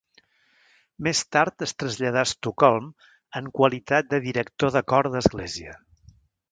Més 1.07 1.19
tard 1.37 1.65
es 1.67 1.73
traslladà 1.83 2.23
a 2.23 2.27
Estocolm 2.29 2.89
en 3.41 3.53
qualitat 3.61 4.13
de 4.15 4.25
director 4.29 4.77
de 4.79 4.87
cor 4.95 5.15
d'església. 5.17 5.81